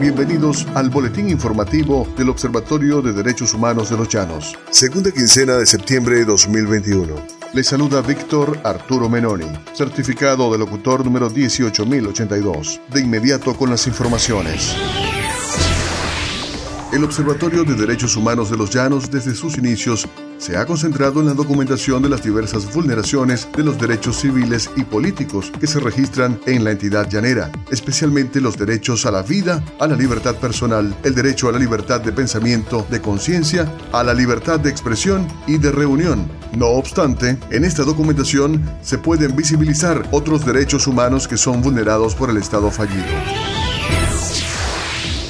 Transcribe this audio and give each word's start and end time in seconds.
Bienvenidos 0.00 0.66
al 0.74 0.90
boletín 0.90 1.28
informativo 1.28 2.08
del 2.16 2.28
Observatorio 2.28 3.00
de 3.00 3.12
Derechos 3.12 3.54
Humanos 3.54 3.90
de 3.90 3.96
los 3.96 4.08
Llanos. 4.08 4.58
Segunda 4.70 5.12
quincena 5.12 5.56
de 5.56 5.66
septiembre 5.66 6.16
de 6.16 6.24
2021. 6.24 7.14
Le 7.52 7.62
saluda 7.62 8.02
Víctor 8.02 8.58
Arturo 8.64 9.08
Menoni, 9.08 9.46
certificado 9.72 10.50
de 10.50 10.58
locutor 10.58 11.04
número 11.04 11.30
18082. 11.30 12.80
De 12.92 13.00
inmediato 13.00 13.56
con 13.56 13.70
las 13.70 13.86
informaciones. 13.86 14.74
El 16.92 17.04
Observatorio 17.04 17.62
de 17.62 17.74
Derechos 17.74 18.16
Humanos 18.16 18.50
de 18.50 18.56
los 18.56 18.70
Llanos 18.70 19.10
desde 19.10 19.34
sus 19.34 19.56
inicios 19.58 20.08
se 20.44 20.58
ha 20.58 20.66
concentrado 20.66 21.20
en 21.20 21.26
la 21.26 21.32
documentación 21.32 22.02
de 22.02 22.10
las 22.10 22.22
diversas 22.22 22.70
vulneraciones 22.70 23.48
de 23.56 23.64
los 23.64 23.80
derechos 23.80 24.20
civiles 24.20 24.70
y 24.76 24.82
políticos 24.82 25.50
que 25.58 25.66
se 25.66 25.80
registran 25.80 26.38
en 26.44 26.64
la 26.64 26.72
entidad 26.72 27.08
llanera, 27.08 27.50
especialmente 27.70 28.42
los 28.42 28.58
derechos 28.58 29.06
a 29.06 29.10
la 29.10 29.22
vida, 29.22 29.64
a 29.80 29.86
la 29.86 29.96
libertad 29.96 30.34
personal, 30.34 30.94
el 31.02 31.14
derecho 31.14 31.48
a 31.48 31.52
la 31.52 31.58
libertad 31.58 32.02
de 32.02 32.12
pensamiento, 32.12 32.86
de 32.90 33.00
conciencia, 33.00 33.74
a 33.90 34.04
la 34.04 34.12
libertad 34.12 34.60
de 34.60 34.68
expresión 34.68 35.26
y 35.46 35.56
de 35.56 35.72
reunión. 35.72 36.30
No 36.54 36.66
obstante, 36.66 37.38
en 37.48 37.64
esta 37.64 37.82
documentación 37.82 38.62
se 38.82 38.98
pueden 38.98 39.34
visibilizar 39.34 40.06
otros 40.10 40.44
derechos 40.44 40.86
humanos 40.86 41.26
que 41.26 41.38
son 41.38 41.62
vulnerados 41.62 42.14
por 42.14 42.28
el 42.28 42.36
Estado 42.36 42.70
fallido 42.70 43.04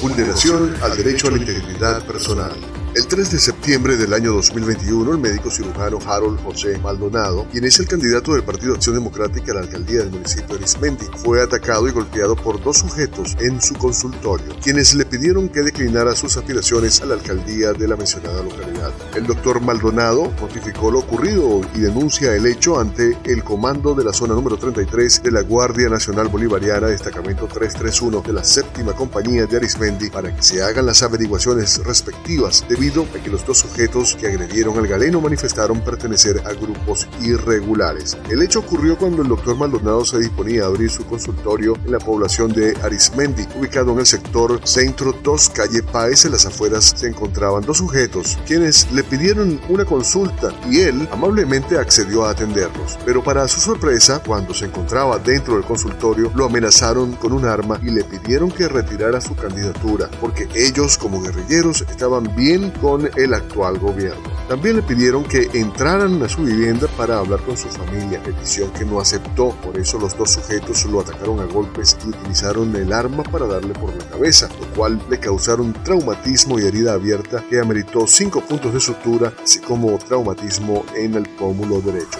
vulneración 0.01 0.75
al 0.83 0.95
derecho 0.97 1.29
a 1.29 1.31
la 1.31 1.37
integridad 1.37 2.05
personal. 2.05 2.74
El 2.95 3.07
3 3.07 3.29
de 3.29 3.39
septiembre 3.39 3.97
del 3.97 4.13
año 4.13 4.31
2021, 4.31 5.11
el 5.11 5.17
médico 5.17 5.51
cirujano 5.51 5.99
Harold 6.07 6.41
José 6.41 6.77
Maldonado, 6.77 7.45
quien 7.51 7.65
es 7.65 7.77
el 7.81 7.89
candidato 7.89 8.33
del 8.33 8.43
Partido 8.43 8.73
Acción 8.73 8.95
Democrática 8.95 9.51
a 9.51 9.55
la 9.55 9.61
alcaldía 9.63 9.99
del 9.99 10.11
municipio 10.11 10.55
de 10.55 10.63
Arismendi, 10.63 11.05
fue 11.17 11.43
atacado 11.43 11.89
y 11.89 11.91
golpeado 11.91 12.37
por 12.37 12.63
dos 12.63 12.77
sujetos 12.77 13.35
en 13.41 13.61
su 13.61 13.73
consultorio, 13.73 14.55
quienes 14.63 14.93
le 14.93 15.05
pidieron 15.05 15.49
que 15.49 15.59
declinara 15.59 16.15
sus 16.15 16.37
aspiraciones 16.37 17.01
a 17.01 17.05
la 17.05 17.15
alcaldía 17.15 17.73
de 17.73 17.85
la 17.85 17.97
mencionada 17.97 18.41
localidad. 18.41 18.93
El 19.13 19.27
doctor 19.27 19.59
Maldonado 19.59 20.31
notificó 20.39 20.89
lo 20.89 20.99
ocurrido 20.99 21.59
y 21.75 21.81
denuncia 21.81 22.33
el 22.33 22.45
hecho 22.45 22.79
ante 22.79 23.17
el 23.25 23.43
comando 23.43 23.93
de 23.93 24.05
la 24.05 24.13
zona 24.13 24.35
número 24.35 24.55
33 24.55 25.21
de 25.21 25.31
la 25.31 25.41
Guardia 25.41 25.89
Nacional 25.89 26.29
Bolivariana, 26.29 26.87
destacamento 26.87 27.45
331 27.47 28.21
de 28.21 28.31
la 28.31 28.43
séptima 28.45 28.93
compañía 28.93 29.47
de 29.47 29.57
Arismendi, 29.57 30.09
para 30.09 30.33
que 30.33 30.41
se 30.41 30.63
hagan 30.63 30.85
las 30.85 31.03
averiguaciones 31.03 31.83
respectivas 31.83 32.63
debido 32.69 32.84
a 32.85 33.23
que 33.23 33.31
los 33.31 33.43
dos 33.47 33.57
sujetos 33.57 34.15
que 34.15 34.27
agredieron 34.27 34.77
al 34.77 34.85
galeno 34.85 35.19
manifestaron 35.19 35.81
pertenecer 35.81 36.43
a 36.45 36.53
grupos 36.53 37.07
irregulares. 37.19 38.15
El 38.29 38.43
hecho 38.43 38.59
ocurrió 38.59 38.95
cuando 38.95 39.23
el 39.23 39.27
doctor 39.27 39.57
Maldonado 39.57 40.05
se 40.05 40.19
disponía 40.19 40.63
a 40.63 40.67
abrir 40.67 40.91
su 40.91 41.03
consultorio 41.03 41.73
en 41.83 41.91
la 41.91 41.97
población 41.97 42.53
de 42.53 42.77
Arismendi, 42.83 43.47
ubicado 43.57 43.91
en 43.93 43.99
el 43.99 44.05
sector 44.05 44.61
Centro 44.67 45.15
2, 45.23 45.49
calle 45.49 45.81
Páez. 45.81 46.25
En 46.25 46.33
las 46.33 46.45
afueras 46.45 46.93
se 46.95 47.07
encontraban 47.07 47.63
dos 47.63 47.79
sujetos, 47.79 48.37
quienes 48.45 48.91
le 48.91 49.03
pidieron 49.03 49.59
una 49.67 49.83
consulta 49.83 50.53
y 50.69 50.81
él 50.81 51.09
amablemente 51.11 51.79
accedió 51.79 52.25
a 52.25 52.31
atenderlos. 52.31 52.99
Pero 53.03 53.23
para 53.23 53.47
su 53.47 53.61
sorpresa, 53.61 54.21
cuando 54.23 54.53
se 54.53 54.65
encontraba 54.65 55.17
dentro 55.17 55.55
del 55.55 55.63
consultorio, 55.63 56.31
lo 56.35 56.45
amenazaron 56.45 57.13
con 57.13 57.33
un 57.33 57.45
arma 57.45 57.79
y 57.81 57.89
le 57.89 58.03
pidieron 58.03 58.51
que 58.51 58.67
retirara 58.67 59.19
su 59.21 59.35
candidatura, 59.35 60.07
porque 60.21 60.47
ellos 60.53 60.99
como 60.99 61.19
guerrilleros 61.23 61.83
estaban 61.89 62.35
bien 62.35 62.74
con 62.81 63.09
el 63.15 63.33
actual 63.33 63.79
gobierno. 63.79 64.23
También 64.47 64.75
le 64.75 64.83
pidieron 64.83 65.23
que 65.23 65.49
entraran 65.53 66.21
a 66.21 66.29
su 66.29 66.43
vivienda 66.43 66.87
para 66.95 67.17
hablar 67.17 67.41
con 67.41 67.57
su 67.57 67.67
familia, 67.67 68.21
petición 68.21 68.69
que 68.71 68.85
no 68.85 68.99
aceptó. 68.99 69.49
Por 69.63 69.77
eso 69.77 69.97
los 69.97 70.15
dos 70.15 70.33
sujetos 70.33 70.85
lo 70.85 71.01
atacaron 71.01 71.39
a 71.39 71.45
golpes 71.45 71.97
y 72.05 72.09
utilizaron 72.09 72.75
el 72.75 72.93
arma 72.93 73.23
para 73.23 73.47
darle 73.47 73.73
por 73.73 73.95
la 73.95 74.05
cabeza, 74.05 74.47
lo 74.59 74.67
cual 74.75 75.01
le 75.09 75.19
causaron 75.19 75.73
traumatismo 75.83 76.59
y 76.59 76.63
herida 76.63 76.93
abierta 76.93 77.43
que 77.49 77.59
ameritó 77.59 78.05
cinco 78.05 78.41
puntos 78.41 78.73
de 78.73 78.79
sutura, 78.79 79.33
así 79.43 79.59
como 79.59 79.97
traumatismo 79.97 80.85
en 80.95 81.15
el 81.15 81.27
pómulo 81.29 81.81
derecho. 81.81 82.19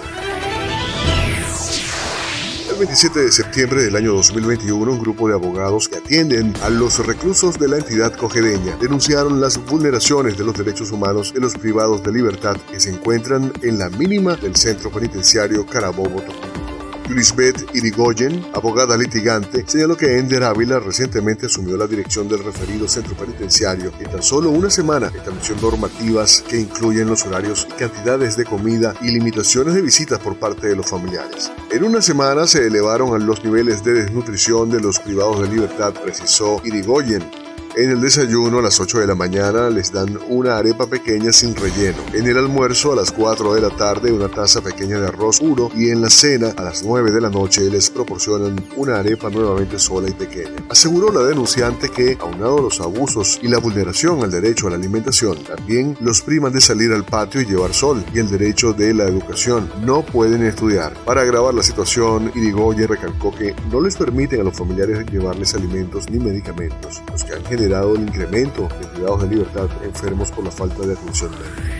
El 2.75 2.79
27 2.79 3.19
de 3.21 3.31
septiembre 3.31 3.83
del 3.83 3.95
año 3.95 4.11
2021, 4.11 4.91
un 4.91 4.99
grupo 4.99 5.29
de 5.29 5.33
abogados 5.33 5.87
que 5.87 5.99
atienden 5.99 6.53
a 6.61 6.69
los 6.69 6.99
reclusos 7.05 7.57
de 7.57 7.69
la 7.69 7.77
entidad 7.77 8.13
cogedeña 8.13 8.75
denunciaron 8.75 9.39
las 9.39 9.65
vulneraciones 9.65 10.37
de 10.37 10.43
los 10.43 10.57
derechos 10.57 10.91
humanos 10.91 11.33
de 11.33 11.39
los 11.39 11.53
privados 11.53 12.03
de 12.03 12.11
libertad 12.11 12.57
que 12.69 12.81
se 12.81 12.89
encuentran 12.89 13.53
en 13.61 13.79
la 13.79 13.89
mínima 13.91 14.35
del 14.35 14.57
centro 14.57 14.91
penitenciario 14.91 15.65
Carabobo 15.65 16.21
Lisbeth 17.09 17.75
Irigoyen, 17.75 18.45
abogada 18.53 18.97
litigante, 18.97 19.63
señaló 19.67 19.95
que 19.95 20.17
Ender 20.17 20.43
Ávila 20.43 20.79
recientemente 20.79 21.45
asumió 21.45 21.77
la 21.77 21.85
dirección 21.85 22.27
del 22.27 22.43
referido 22.43 22.87
centro 22.87 23.15
penitenciario 23.15 23.91
y 23.99 24.03
en 24.05 24.11
tan 24.11 24.23
solo 24.23 24.49
una 24.49 24.69
semana 24.69 25.11
estableció 25.15 25.55
normativas 25.61 26.43
que 26.47 26.59
incluyen 26.59 27.07
los 27.07 27.25
horarios 27.25 27.67
y 27.69 27.73
cantidades 27.73 28.35
de 28.37 28.45
comida 28.45 28.95
y 29.01 29.11
limitaciones 29.11 29.75
de 29.75 29.81
visitas 29.81 30.19
por 30.19 30.37
parte 30.37 30.67
de 30.67 30.75
los 30.75 30.89
familiares. 30.89 31.51
En 31.71 31.83
una 31.83 32.01
semana 32.01 32.47
se 32.47 32.65
elevaron 32.65 33.25
los 33.25 33.43
niveles 33.43 33.83
de 33.83 33.93
desnutrición 33.93 34.71
de 34.71 34.81
los 34.81 34.99
privados 34.99 35.41
de 35.41 35.53
libertad, 35.53 35.93
precisó 35.93 36.59
Irigoyen, 36.63 37.23
en 37.77 37.89
el 37.89 37.99
desayuno 37.99 38.59
a 38.59 38.61
las 38.61 38.79
8 38.79 38.99
de 38.99 39.07
la 39.07 39.15
mañana 39.15 39.69
les 39.69 39.91
dan 39.91 40.17
una 40.29 40.57
arepa 40.57 40.87
pequeña 40.87 41.33
sin 41.33 41.53
relleno. 41.55 41.97
En 42.13 42.25
el 42.25 42.37
almuerzo 42.37 42.93
a 42.93 42.95
las 42.95 43.11
4 43.11 43.53
de 43.53 43.61
la 43.61 43.69
tarde 43.69 44.13
una 44.13 44.29
taza 44.29 44.61
pequeña 44.61 44.99
de 44.99 45.07
arroz 45.07 45.39
puro 45.39 45.69
y 45.75 45.89
en 45.89 46.01
la 46.01 46.09
cena 46.09 46.53
a 46.55 46.63
las 46.63 46.83
9 46.83 47.11
de 47.11 47.19
la 47.19 47.29
noche 47.29 47.69
les 47.69 47.89
proporcionan 47.89 48.63
una 48.77 48.99
arepa 48.99 49.29
nuevamente 49.29 49.77
sola 49.77 50.09
y 50.09 50.13
pequeña. 50.13 50.55
Aseguró 50.69 51.11
la 51.11 51.27
denunciante 51.27 51.89
que, 51.89 52.17
aunado 52.19 52.59
a 52.59 52.61
los 52.61 52.79
abusos 52.79 53.39
y 53.41 53.49
la 53.49 53.57
vulneración 53.57 54.23
al 54.23 54.31
derecho 54.31 54.67
a 54.67 54.69
la 54.69 54.77
alimentación, 54.77 55.43
también 55.43 55.97
los 55.99 56.21
priman 56.21 56.53
de 56.53 56.61
salir 56.61 56.93
al 56.93 57.03
patio 57.03 57.41
y 57.41 57.45
llevar 57.45 57.73
sol 57.73 58.05
y 58.13 58.19
el 58.19 58.29
derecho 58.29 58.71
de 58.71 58.93
la 58.93 59.03
educación. 59.03 59.69
No 59.83 60.05
pueden 60.05 60.43
estudiar. 60.43 60.93
Para 61.03 61.21
agravar 61.21 61.53
la 61.53 61.63
situación, 61.63 62.31
Irigoyen 62.35 62.87
recalcó 62.87 63.35
que 63.35 63.53
no 63.69 63.81
les 63.81 63.97
permiten 63.97 64.39
a 64.39 64.43
los 64.43 64.57
familiares 64.57 65.05
llevarles 65.11 65.53
alimentos 65.55 66.09
ni 66.09 66.19
medicamentos, 66.19 67.01
los 67.11 67.23
que 67.25 67.33
han 67.33 67.43
generado 67.43 67.64
el 67.65 68.01
incremento 68.01 68.67
de 68.79 68.87
privados 68.87 69.23
de 69.23 69.29
libertad 69.29 69.67
enfermos 69.83 70.31
por 70.31 70.43
la 70.43 70.51
falta 70.51 70.85
de 70.85 70.93
atención 70.93 71.31
médica. 71.31 71.75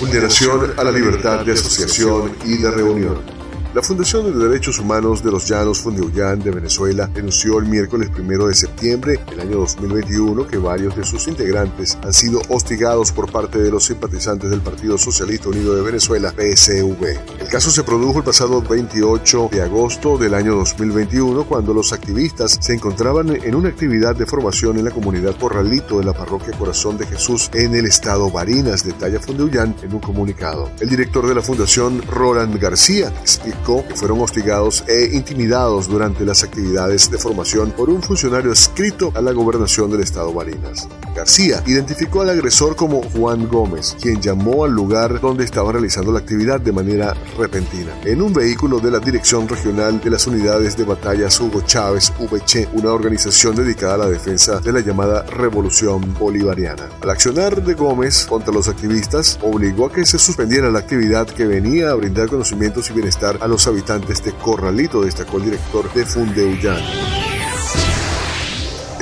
Vulneración 0.00 0.72
a 0.78 0.84
la 0.84 0.90
libertad 0.90 1.44
de 1.44 1.52
asociación 1.52 2.32
y 2.44 2.56
de 2.56 2.70
reunión. 2.70 3.39
La 3.72 3.82
Fundación 3.82 4.24
de 4.24 4.48
Derechos 4.48 4.80
Humanos 4.80 5.22
de 5.22 5.30
los 5.30 5.46
Llanos 5.46 5.78
Fundeuyán 5.78 6.40
de 6.40 6.50
Venezuela 6.50 7.06
denunció 7.06 7.60
el 7.60 7.66
miércoles 7.66 8.10
1 8.18 8.46
de 8.48 8.54
septiembre 8.54 9.20
del 9.30 9.38
año 9.38 9.58
2021 9.58 10.44
que 10.48 10.58
varios 10.58 10.96
de 10.96 11.04
sus 11.04 11.28
integrantes 11.28 11.96
han 12.02 12.12
sido 12.12 12.42
hostigados 12.48 13.12
por 13.12 13.30
parte 13.30 13.60
de 13.60 13.70
los 13.70 13.84
simpatizantes 13.84 14.50
del 14.50 14.60
Partido 14.60 14.98
Socialista 14.98 15.50
Unido 15.50 15.76
de 15.76 15.82
Venezuela, 15.82 16.32
PSV. 16.32 17.40
El 17.40 17.48
caso 17.48 17.70
se 17.70 17.84
produjo 17.84 18.18
el 18.18 18.24
pasado 18.24 18.60
28 18.60 19.50
de 19.52 19.62
agosto 19.62 20.18
del 20.18 20.34
año 20.34 20.56
2021 20.56 21.44
cuando 21.44 21.72
los 21.72 21.92
activistas 21.92 22.58
se 22.60 22.74
encontraban 22.74 23.30
en 23.30 23.54
una 23.54 23.68
actividad 23.68 24.16
de 24.16 24.26
formación 24.26 24.78
en 24.78 24.86
la 24.86 24.90
comunidad 24.90 25.36
Corralito 25.38 26.00
de 26.00 26.06
la 26.06 26.12
parroquia 26.12 26.58
Corazón 26.58 26.98
de 26.98 27.06
Jesús 27.06 27.48
en 27.54 27.76
el 27.76 27.86
estado 27.86 28.32
Barinas, 28.32 28.82
detalla 28.82 29.20
Fundeuyán 29.20 29.76
en 29.80 29.94
un 29.94 30.00
comunicado. 30.00 30.72
El 30.80 30.88
director 30.88 31.24
de 31.28 31.36
la 31.36 31.40
fundación, 31.40 32.02
Roland 32.02 32.58
García, 32.58 33.12
explicó 33.20 33.59
fueron 33.94 34.20
hostigados 34.20 34.84
e 34.88 35.10
intimidados 35.12 35.88
durante 35.88 36.24
las 36.24 36.42
actividades 36.42 37.10
de 37.10 37.18
formación 37.18 37.70
por 37.70 37.88
un 37.88 38.02
funcionario 38.02 38.52
escrito 38.52 39.12
a 39.14 39.20
la 39.20 39.32
gobernación 39.32 39.90
del 39.90 40.00
estado 40.00 40.32
Barinas. 40.32 40.88
García 41.20 41.62
identificó 41.66 42.22
al 42.22 42.30
agresor 42.30 42.76
como 42.76 43.02
Juan 43.02 43.46
Gómez, 43.46 43.94
quien 44.00 44.22
llamó 44.22 44.64
al 44.64 44.72
lugar 44.72 45.20
donde 45.20 45.44
estaban 45.44 45.74
realizando 45.74 46.12
la 46.12 46.20
actividad 46.20 46.62
de 46.62 46.72
manera 46.72 47.14
repentina, 47.36 47.92
en 48.06 48.22
un 48.22 48.32
vehículo 48.32 48.80
de 48.80 48.90
la 48.90 49.00
Dirección 49.00 49.46
Regional 49.46 50.00
de 50.00 50.08
las 50.08 50.26
Unidades 50.26 50.78
de 50.78 50.84
Batallas 50.84 51.38
Hugo 51.38 51.60
Chávez, 51.60 52.10
VC, 52.18 52.70
una 52.72 52.92
organización 52.92 53.54
dedicada 53.54 53.96
a 53.96 53.98
la 53.98 54.08
defensa 54.08 54.60
de 54.60 54.72
la 54.72 54.80
llamada 54.80 55.24
Revolución 55.24 56.14
Bolivariana. 56.18 56.88
Al 57.02 57.10
accionar 57.10 57.62
de 57.62 57.74
Gómez 57.74 58.24
contra 58.24 58.54
los 58.54 58.68
activistas, 58.68 59.38
obligó 59.42 59.88
a 59.88 59.92
que 59.92 60.06
se 60.06 60.18
suspendiera 60.18 60.70
la 60.70 60.78
actividad 60.78 61.26
que 61.26 61.44
venía 61.44 61.90
a 61.90 61.96
brindar 61.96 62.28
conocimientos 62.28 62.88
y 62.88 62.94
bienestar 62.94 63.36
a 63.42 63.46
los 63.46 63.66
habitantes 63.66 64.24
de 64.24 64.32
Corralito, 64.32 65.02
destacó 65.02 65.36
el 65.36 65.44
director 65.44 65.92
de 65.92 66.06
Fundeuyán. 66.06 67.29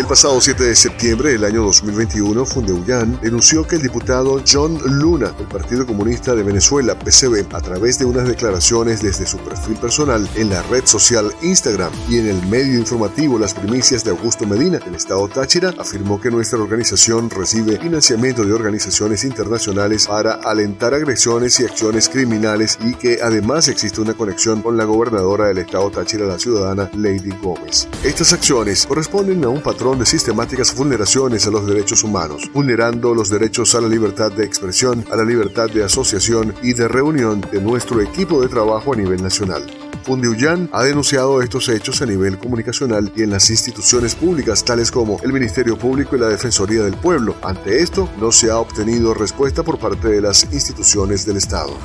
El 0.09 0.13
pasado 0.13 0.41
7 0.41 0.65
de 0.65 0.75
septiembre 0.75 1.33
del 1.33 1.45
año 1.45 1.63
2021, 1.65 2.47
Fundeuyan 2.47 3.21
denunció 3.21 3.67
que 3.67 3.77
el 3.77 3.83
diputado 3.83 4.43
John 4.51 4.81
Luna 4.87 5.33
del 5.33 5.47
Partido 5.47 5.87
Comunista 5.87 6.35
de 6.35 6.43
Venezuela, 6.43 6.99
PCB, 6.99 7.55
a 7.55 7.61
través 7.61 7.99
de 7.99 8.07
unas 8.07 8.27
declaraciones 8.27 9.03
desde 9.03 9.27
su 9.27 9.37
perfil 9.37 9.77
personal 9.77 10.27
en 10.35 10.49
la 10.49 10.63
red 10.63 10.87
social 10.87 11.31
Instagram 11.43 11.93
y 12.09 12.17
en 12.17 12.29
el 12.29 12.47
medio 12.47 12.79
informativo 12.79 13.39
Las 13.39 13.53
Primicias 13.53 14.03
de 14.03 14.13
Augusto 14.13 14.47
Medina 14.47 14.79
del 14.79 14.95
Estado 14.95 15.29
Táchira, 15.29 15.75
afirmó 15.77 16.19
que 16.19 16.31
nuestra 16.31 16.59
organización 16.59 17.29
recibe 17.29 17.79
financiamiento 17.79 18.47
de 18.47 18.55
organizaciones 18.55 19.25
internacionales 19.25 20.07
para 20.07 20.37
alentar 20.37 20.95
agresiones 20.95 21.61
y 21.61 21.67
acciones 21.67 22.09
criminales 22.09 22.79
y 22.83 22.95
que 22.95 23.19
además 23.23 23.69
existe 23.69 24.01
una 24.01 24.15
conexión 24.15 24.63
con 24.63 24.79
la 24.79 24.85
gobernadora 24.85 25.49
del 25.49 25.59
Estado 25.59 25.91
Táchira, 25.91 26.25
la 26.25 26.39
ciudadana 26.39 26.91
Lady 26.95 27.35
Gómez. 27.43 27.87
Estas 28.03 28.33
acciones 28.33 28.87
corresponden 28.87 29.45
a 29.45 29.51
un 29.51 29.63
patrón 29.63 29.98
de 29.99 30.07
sistemáticas 30.07 30.75
vulneraciones 30.75 31.47
a 31.47 31.51
los 31.51 31.67
derechos 31.67 32.05
humanos, 32.05 32.51
vulnerando 32.53 33.15
los 33.15 33.31
derechos 33.31 33.75
a 33.75 33.81
la 33.81 33.89
libertad 33.89 34.31
de 34.31 34.45
expresión, 34.45 35.05
a 35.11 35.17
la 35.17 35.25
libertad 35.25 35.69
de 35.69 35.85
asociación 35.85 36.55
y 36.63 36.73
de 36.73 36.87
reunión 36.87 37.41
de 37.41 37.61
nuestro 37.61 38.01
equipo 38.01 38.41
de 38.41 38.49
trabajo 38.49 38.93
a 38.93 38.97
nivel 38.97 39.23
nacional. 39.23 39.67
Fundiuyan 40.05 40.71
ha 40.73 40.85
denunciado 40.85 41.43
estos 41.43 41.69
hechos 41.69 42.01
a 42.01 42.07
nivel 42.07 42.39
comunicacional 42.39 43.13
y 43.15 43.25
en 43.25 43.31
las 43.31 43.51
instituciones 43.51 44.15
públicas 44.15 44.65
tales 44.65 44.91
como 44.91 45.21
el 45.23 45.33
Ministerio 45.33 45.77
Público 45.77 46.17
y 46.17 46.21
la 46.21 46.29
Defensoría 46.29 46.83
del 46.83 46.95
Pueblo. 46.97 47.35
Ante 47.43 47.83
esto, 47.83 48.09
no 48.19 48.33
se 48.33 48.51
ha 48.51 48.59
obtenido 48.59 49.13
respuesta 49.13 49.63
por 49.63 49.79
parte 49.79 50.09
de 50.09 50.21
las 50.21 50.45
instituciones 50.53 51.27
del 51.27 51.37
Estado. 51.37 51.77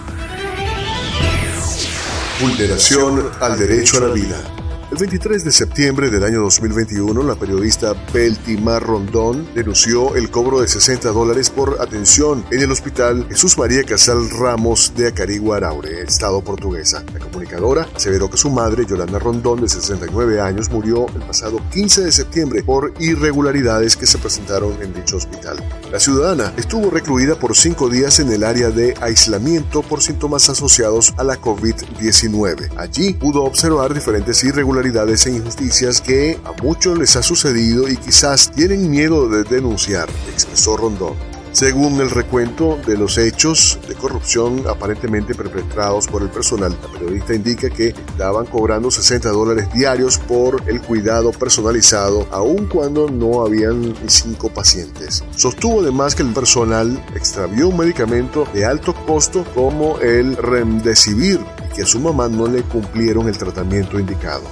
Vulneración 2.39 3.30
al 3.42 3.57
derecho 3.57 3.98
a 3.98 4.07
la 4.07 4.13
vida. 4.13 4.53
El 4.94 5.00
23 5.00 5.44
de 5.44 5.51
septiembre 5.51 6.12
del 6.12 6.24
año 6.24 6.42
2021, 6.42 7.24
la 7.24 7.34
periodista 7.34 7.95
Beltimar 8.13 8.84
Rondón 8.84 9.48
denunció 9.56 10.13
el 10.16 10.30
cobro 10.30 10.62
de 10.62 10.68
60 10.68 11.10
dólares 11.10 11.50
por 11.50 11.81
atención 11.81 12.45
en 12.51 12.62
el 12.62 12.72
hospital 12.72 13.25
Jesús 13.28 13.57
María 13.57 13.81
Casal 13.86 14.30
Ramos 14.30 14.94
de 14.95 15.07
Acarigua, 15.07 15.57
Araure, 15.57 16.04
estado 16.04 16.44
portuguesa. 16.44 17.04
La 17.12 17.18
comunicadora 17.18 17.88
aseveró 17.95 18.30
que 18.30 18.38
su 18.38 18.51
madre, 18.51 18.86
Yolanda 18.86 19.18
Rondón, 19.18 19.62
de 19.62 19.69
69 19.69 20.40
años, 20.40 20.69
murió 20.69 21.07
el 21.16 21.24
pasado 21.24 21.60
15 21.72 22.04
de 22.04 22.12
septiembre 22.12 22.62
por 22.62 22.94
irregularidades 23.00 23.98
que 23.98 24.06
se 24.06 24.19
presentaron 24.19 24.80
en 24.80 24.94
dicho 24.94 25.18
hospital. 25.18 25.57
La 25.92 26.00
ciudadana 26.00 26.54
estuvo 26.56 26.92
recluida 26.92 27.34
por 27.34 27.56
cinco 27.56 27.89
días 27.89 28.19
en 28.19 28.31
el 28.31 28.44
área 28.44 28.69
de 28.69 28.94
aislamiento 29.01 29.81
por 29.81 30.04
síntomas 30.04 30.50
asociados 30.50 31.16
a 31.18 31.24
la 31.24 31.42
COVID-19. 31.42 32.74
Allí 32.78 33.13
pudo 33.13 33.44
observar 33.44 33.92
diferentes 33.96 34.44
irregularidades 34.44 34.83
e 34.86 35.30
injusticias 35.30 36.02
que 36.02 36.38
a 36.44 36.62
muchos 36.62 36.98
les 36.98 37.16
ha 37.16 37.24
sucedido 37.24 37.88
y 37.88 37.96
quizás 37.96 38.52
tienen 38.52 38.90
miedo 38.90 39.30
de 39.30 39.44
denunciar, 39.44 40.10
expresó 40.30 40.76
Rondón. 40.76 41.16
Según 41.54 42.02
el 42.02 42.10
recuento 42.10 42.80
de 42.86 42.98
los 42.98 43.18
hechos 43.18 43.80
de 43.88 43.94
corrupción 43.94 44.64
aparentemente 44.68 45.36
perpetrados 45.36 46.08
por 46.08 46.24
el 46.24 46.30
personal, 46.30 46.76
la 46.82 46.88
periodista 46.92 47.34
indica 47.34 47.70
que 47.70 47.90
estaban 47.90 48.46
cobrando 48.48 48.92
60 48.92 49.30
dólares 49.30 49.72
diarios 49.72 50.18
por 50.18 50.68
el 50.68 50.82
cuidado 50.82 51.32
personalizado, 51.32 52.28
aun 52.32 52.66
cuando 52.66 53.08
no 53.08 53.46
habían 53.46 53.82
ni 53.82 54.10
cinco 54.10 54.50
pacientes. 54.50 55.24
Sostuvo 55.38 55.82
además 55.82 56.16
que 56.16 56.24
el 56.24 56.34
personal 56.34 57.02
extravió 57.16 57.70
un 57.70 57.78
medicamento 57.78 58.46
de 58.54 58.66
alto 58.66 58.94
costo 59.06 59.46
como 59.54 60.00
el 60.00 60.36
Remdesivir 60.36 61.40
que 61.76 61.84
a 61.84 61.86
su 61.86 62.00
mamá 62.00 62.28
no 62.28 62.48
le 62.48 62.64
cumplieron 62.64 63.28
el 63.28 63.38
tratamiento 63.38 64.00
indicado 64.00 64.44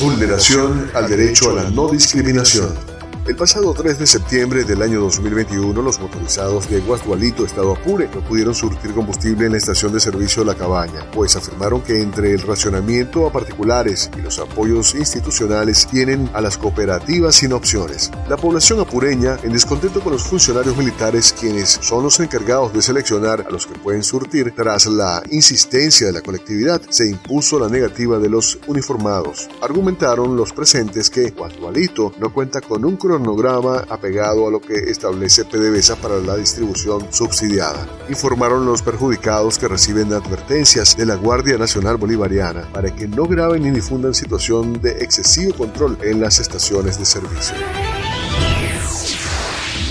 vulneración 0.00 0.90
al 0.94 1.08
derecho 1.08 1.50
a 1.50 1.54
la 1.54 1.70
no 1.70 1.88
discriminación. 1.88 2.87
El 3.28 3.36
pasado 3.36 3.74
3 3.74 3.98
de 3.98 4.06
septiembre 4.06 4.64
del 4.64 4.80
año 4.80 5.02
2021, 5.02 5.82
los 5.82 6.00
motorizados 6.00 6.66
de 6.70 6.80
Guasdualito, 6.80 7.44
Estado 7.44 7.72
Apure, 7.74 8.08
no 8.14 8.22
pudieron 8.22 8.54
surtir 8.54 8.94
combustible 8.94 9.44
en 9.44 9.52
la 9.52 9.58
estación 9.58 9.92
de 9.92 10.00
servicio 10.00 10.42
La 10.44 10.54
Cabaña, 10.54 11.04
pues 11.12 11.36
afirmaron 11.36 11.82
que 11.82 12.00
entre 12.00 12.32
el 12.32 12.40
racionamiento 12.40 13.26
a 13.26 13.30
particulares 13.30 14.10
y 14.16 14.22
los 14.22 14.38
apoyos 14.38 14.94
institucionales 14.94 15.86
tienen 15.86 16.30
a 16.32 16.40
las 16.40 16.56
cooperativas 16.56 17.34
sin 17.34 17.52
opciones. 17.52 18.10
La 18.30 18.38
población 18.38 18.80
apureña, 18.80 19.36
en 19.42 19.52
descontento 19.52 20.00
con 20.00 20.14
los 20.14 20.22
funcionarios 20.22 20.78
militares, 20.78 21.34
quienes 21.38 21.68
son 21.82 22.04
los 22.04 22.18
encargados 22.20 22.72
de 22.72 22.80
seleccionar 22.80 23.44
a 23.46 23.50
los 23.50 23.66
que 23.66 23.78
pueden 23.78 24.04
surtir, 24.04 24.54
tras 24.56 24.86
la 24.86 25.22
insistencia 25.30 26.06
de 26.06 26.14
la 26.14 26.22
colectividad, 26.22 26.80
se 26.88 27.06
impuso 27.06 27.58
la 27.58 27.68
negativa 27.68 28.18
de 28.18 28.30
los 28.30 28.58
uniformados. 28.66 29.50
Argumentaron 29.60 30.34
los 30.34 30.54
presentes 30.54 31.10
que 31.10 31.28
Guasdualito 31.32 32.14
no 32.18 32.32
cuenta 32.32 32.62
con 32.62 32.86
un 32.86 32.96
cronómetro 32.96 33.17
cronograma 33.18 33.84
apegado 33.88 34.46
a 34.46 34.50
lo 34.50 34.60
que 34.60 34.74
establece 34.74 35.44
PDVSA 35.44 35.96
para 35.96 36.18
la 36.18 36.36
distribución 36.36 37.12
subsidiada. 37.12 37.86
Informaron 38.08 38.64
los 38.64 38.82
perjudicados 38.82 39.58
que 39.58 39.68
reciben 39.68 40.12
advertencias 40.12 40.96
de 40.96 41.06
la 41.06 41.16
Guardia 41.16 41.58
Nacional 41.58 41.96
Bolivariana 41.96 42.68
para 42.72 42.94
que 42.94 43.08
no 43.08 43.24
graben 43.24 43.62
ni 43.62 43.70
difundan 43.70 44.14
situación 44.14 44.80
de 44.80 44.92
excesivo 45.02 45.52
control 45.54 45.98
en 46.02 46.20
las 46.20 46.38
estaciones 46.38 46.98
de 46.98 47.04
servicio. 47.04 47.56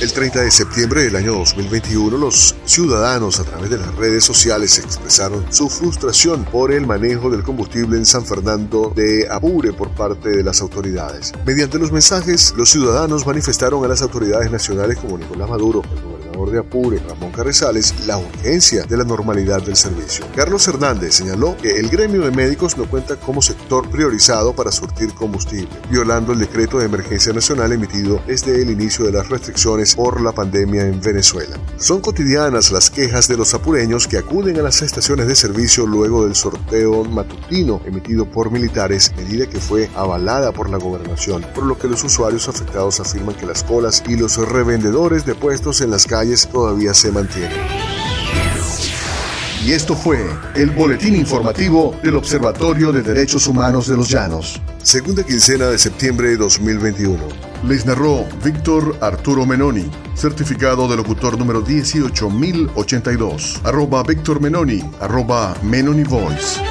El 0.07 0.13
30 0.13 0.41
de 0.43 0.51
septiembre 0.51 1.03
del 1.03 1.17
año 1.17 1.33
2021, 1.33 2.17
los 2.17 2.55
ciudadanos 2.63 3.41
a 3.41 3.43
través 3.43 3.69
de 3.69 3.77
las 3.77 3.93
redes 3.93 4.23
sociales 4.23 4.79
expresaron 4.79 5.45
su 5.51 5.67
frustración 5.67 6.45
por 6.45 6.71
el 6.71 6.87
manejo 6.87 7.29
del 7.29 7.43
combustible 7.43 7.97
en 7.97 8.05
San 8.05 8.25
Fernando 8.25 8.93
de 8.95 9.27
Apure 9.29 9.73
por 9.73 9.89
parte 9.89 10.29
de 10.29 10.43
las 10.43 10.61
autoridades. 10.61 11.33
Mediante 11.45 11.77
los 11.77 11.91
mensajes, 11.91 12.53
los 12.55 12.69
ciudadanos 12.69 13.27
manifestaron 13.27 13.83
a 13.83 13.89
las 13.89 14.01
autoridades 14.01 14.49
nacionales 14.49 14.97
como 14.97 15.17
Nicolás 15.17 15.49
Maduro, 15.49 15.81
de 16.45 16.59
Apure, 16.59 16.99
Ramón 16.99 17.31
Carrizales, 17.31 17.93
la 18.05 18.17
urgencia 18.17 18.83
de 18.83 18.97
la 18.97 19.03
normalidad 19.03 19.61
del 19.61 19.75
servicio. 19.75 20.25
Carlos 20.35 20.67
Hernández 20.67 21.15
señaló 21.15 21.57
que 21.57 21.71
el 21.71 21.89
gremio 21.89 22.21
de 22.21 22.31
médicos 22.31 22.77
no 22.77 22.85
cuenta 22.85 23.15
como 23.15 23.41
sector 23.41 23.89
priorizado 23.89 24.53
para 24.53 24.71
surtir 24.71 25.13
combustible, 25.13 25.69
violando 25.89 26.33
el 26.33 26.39
decreto 26.39 26.77
de 26.77 26.85
emergencia 26.85 27.33
nacional 27.33 27.71
emitido 27.71 28.21
desde 28.27 28.61
el 28.61 28.69
inicio 28.69 29.05
de 29.05 29.13
las 29.13 29.29
restricciones 29.29 29.95
por 29.95 30.21
la 30.21 30.31
pandemia 30.31 30.83
en 30.83 31.01
Venezuela. 31.01 31.57
Son 31.77 32.01
cotidianas 32.01 32.71
las 32.71 32.89
quejas 32.89 33.27
de 33.27 33.37
los 33.37 33.53
apureños 33.53 34.07
que 34.07 34.17
acuden 34.17 34.59
a 34.59 34.63
las 34.63 34.81
estaciones 34.81 35.27
de 35.27 35.35
servicio 35.35 35.87
luego 35.87 36.25
del 36.25 36.35
sorteo 36.35 37.03
matutino 37.03 37.81
emitido 37.85 38.29
por 38.29 38.51
militares, 38.51 39.11
medida 39.17 39.47
que 39.47 39.59
fue 39.59 39.89
avalada 39.95 40.51
por 40.51 40.69
la 40.69 40.77
gobernación, 40.77 41.45
por 41.55 41.65
lo 41.65 41.77
que 41.77 41.87
los 41.87 42.03
usuarios 42.03 42.47
afectados 42.47 42.99
afirman 42.99 43.35
que 43.35 43.45
las 43.45 43.63
colas 43.63 44.03
y 44.07 44.15
los 44.15 44.37
revendedores 44.37 45.25
de 45.25 45.35
puestos 45.35 45.81
en 45.81 45.91
las 45.91 46.05
calles 46.05 46.26
todavía 46.51 46.93
se 46.93 47.11
mantiene. 47.11 47.55
Y 49.65 49.71
esto 49.71 49.95
fue 49.95 50.19
el 50.55 50.71
boletín 50.71 51.15
informativo 51.15 51.95
del 52.03 52.15
Observatorio 52.15 52.91
de 52.91 53.01
Derechos 53.01 53.47
Humanos 53.47 53.87
de 53.87 53.97
los 53.97 54.09
Llanos. 54.09 54.61
Segunda 54.81 55.23
quincena 55.23 55.67
de 55.67 55.77
septiembre 55.77 56.29
de 56.29 56.37
2021. 56.37 57.17
Les 57.67 57.85
narró 57.85 58.25
Víctor 58.43 58.97
Arturo 59.01 59.45
Menoni, 59.45 59.89
certificado 60.15 60.87
de 60.87 60.95
locutor 60.95 61.37
número 61.37 61.61
18082. 61.61 63.61
Arroba 63.63 64.03
Víctor 64.03 64.39
Menoni, 64.39 64.81
arroba 65.01 65.55
Menoni 65.63 66.03
Voice. 66.03 66.61